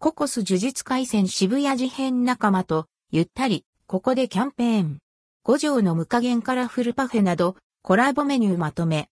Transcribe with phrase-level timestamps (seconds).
[0.00, 4.98] ココス呪術廻戦渋谷事変仲間と、ゆったり、ココでキャンペーン。
[5.42, 9.08] 五条の無下限カラフルパフェなど、コラボメニューまとめ。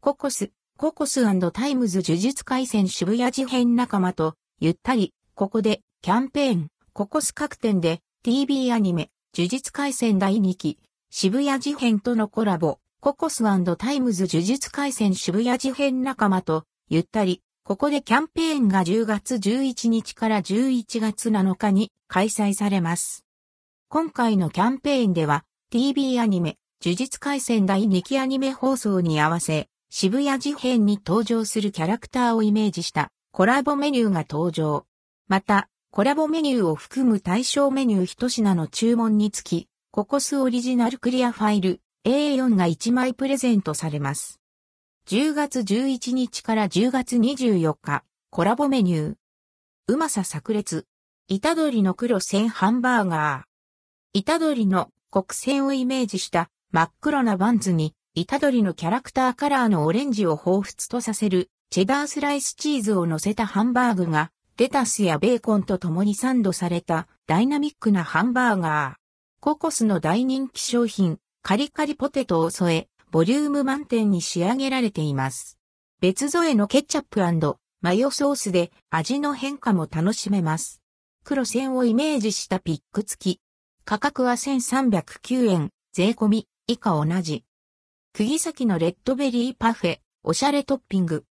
[0.00, 1.22] ココス、ココス
[1.52, 10.80] タイムズ呪術廻戦渋谷事変仲間と、ゆったり、ココで、キャンペーン、ココス各店で、TV アニメ、呪術廻戦第2期、
[11.10, 13.44] 渋谷事変とのコラボ、ココス
[13.76, 16.64] タイムズ呪術廻戦渋谷事変仲間と、
[16.94, 23.24] ゆったり、ココでキャンペーンが10月11日から11月7日に開催されます。
[23.88, 34.84] 今回のキャンペーンでは TV アニメ呪術廻戦第2期アニメ放送に合わせ渋谷事変に登場するキャラクターをイメージしたコラボメニューが登場。
[35.28, 44.41] また、コラボメニューを含む対象メニュー一品の注文につき、ココスオリジナルクリアファイル A4 が1枚プレゼントされます。
[45.08, 49.14] 10月11日から10月24日、コラボメニュー。
[49.88, 50.86] うまさ炸裂。
[51.26, 53.44] 板鳥の黒線ハンバーガー。
[54.12, 68.94] 板鳥の黒線をイメージした真っ黒なバンズに、板鳥のキャラクターカラーのオレンジを彷彿とさせる、チェダースライスチーズを乗せたハンバーグが、レタスやベーコンと共にサンドされたダイナミックなハンバーガー。
[69.40, 75.58] ココスの大人気商品、カリカリポテトを添え、ボリューム満点に仕上げられています。
[76.00, 77.20] 別添えのケチャップ
[77.82, 80.80] マヨソースで味の変化も楽しめます。
[81.22, 83.40] 黒線をイメージしたピック付き。
[83.84, 87.44] 価格は1309円、税込み、以下同じ。
[88.14, 91.26] 釘先のレッドベリーパフェ、おしゃれトッピング。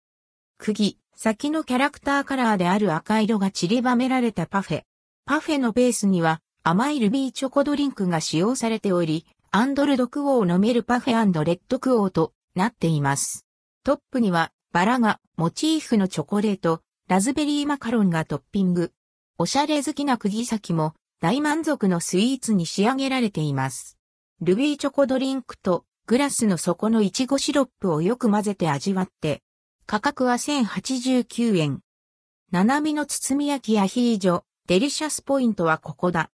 [0.56, 4.82] 釘、先のキャラクターカラーである赤色が散りばめられたパフェ。
[5.26, 13.46] パフェのベースには甘いルビーチョコドリンクが使用されており、アンドルドクオー飲めるパフェレッドクオーとなっています。
[13.84, 18.92] トップにはバラがモチーフのチョコレート、ラズベリーマカロンがトッピング。
[19.38, 23.96] おしゃれ好きな釘崎も大満足のスイーツに仕上げられています。
[24.40, 29.42] ルビーチョコドリンクとグラスの底のイチゴシロップをよく混ぜて味わって、
[29.86, 31.80] 価格は1089円。
[32.50, 36.30] 七味の包み焼きアヒージョ、デリシャスポイントはここだ。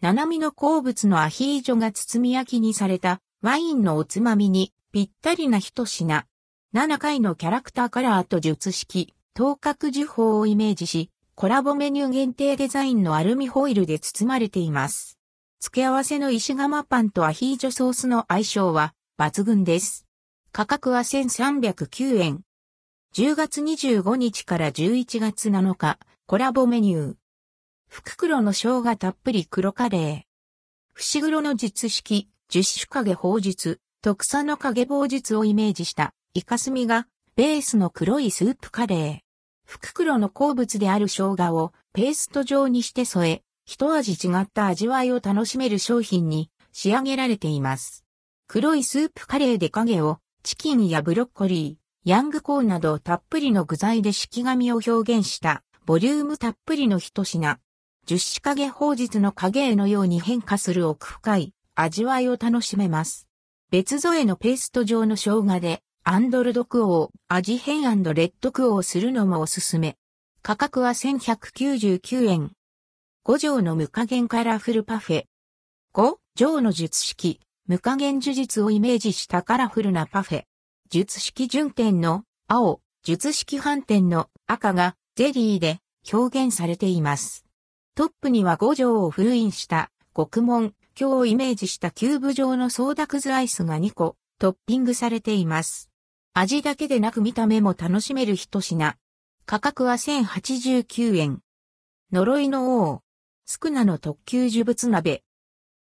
[0.00, 6.24] 七味の好物のアヒージョが包み焼きにされたワインのおつまみにぴったりな一品。
[6.72, 15.18] 7回のキャラクターカラーと術式、頭角樹宝をイメージし、コラボメニュー限定デザインのアルミホイルで包まれています。
[15.58, 20.06] 付け合わせの石窯パンとアヒージョソースの相性は抜群です。
[20.52, 22.42] 価格は1309円。
[23.16, 27.14] 10月25日から11月7日、コラボメニュー。
[27.88, 30.20] 福黒の生姜たっぷり黒カレー。
[30.92, 39.18] 伏黒の術式、十種影法術、特産の影棒術をイメージしたイカスミがベースの黒いスープカレー。
[39.64, 48.04] 福黒の好物である生姜をペースト状にして添え、一味違った味わいを楽しめる商品に仕上げられています。
[48.46, 57.58] 黒いスープカレーで影をチキンやブロッコリー、ヤングコーンなどたっぷりの具材で式紙を表現したボリュームたっぷりの一品。
[58.08, 63.28] 十子影法術の影絵のように変化する奥深い味わいを楽しめます。
[63.70, 69.98] 別添えのペースト状の生姜でアンドルドクオー、味変レッドクオーするのもおすすめ。
[70.40, 72.52] 価格は1199円。
[73.24, 75.24] 五条の無加減カラフルパフェ。
[75.92, 80.44] 五条の術式、無加減呪術をイメージしたカラフルなパフェ。
[80.88, 85.80] 術式順点の青、術式反転の赤がゼリーで
[86.10, 87.44] 表現されています。
[87.98, 95.90] トップには五条を封印した極門、今日をイメージしたキューブ状のソーダクズアイスが2個トッピングされています。
[96.32, 98.94] 味だけでなく見た目も楽しめる一品。
[99.46, 101.40] 価格は1089円。
[102.12, 103.02] 呪いの王。
[103.46, 105.24] スクナの特級呪物鍋。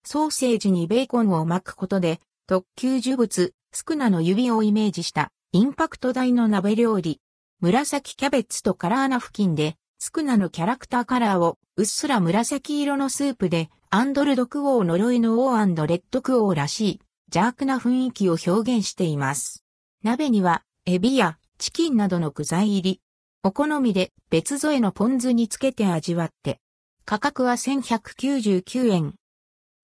[0.04, 7.22] ソーセージにベーコンを巻くことで特級呪物、スクナの指をイメージしたインパクト大の鍋料理。
[7.60, 19.64] 紫キャベツとカラーナ付近でスクナのキャラクターカラーをうっすら紫色のスープでアンドルドクオー呪いのオーレッドクオーらしい邪悪な雰囲気を表現しています。
[20.02, 23.00] 鍋にはエビやチキンなどの具材入り。
[23.44, 26.58] お好みで別添えのポン酢につけて味わって。
[27.04, 29.14] 価格は1199円。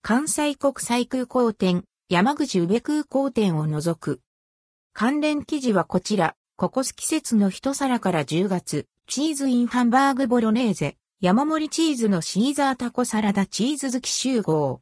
[0.03, 4.21] 関西国際空港店、山口宇部空港店を除く。
[4.93, 14.77] 関連記事はこちら、ココス季節の一皿から10月、チーズインハンバーグボロネーゼ、山盛りチーズのシーザータコサラダチーズ好き集合。